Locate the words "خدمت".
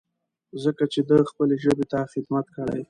2.13-2.45